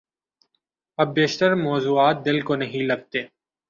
اب 0.97 1.13
بیشتر 1.13 1.53
موضوعات 1.55 2.25
دل 2.25 2.41
کو 2.41 2.55
نہیں 2.55 2.87
لگتے۔ 2.87 3.21